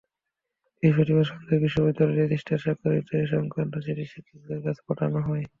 [0.83, 5.43] বৃহস্পতিবার সন্ধ্যায় বিশ্ববিদ্যালয়ের রেজিস্ট্রার স্বাক্ষরিত এ-সংক্রান্ত চিঠি শিক্ষকদের কাছে পাঠানো হয়।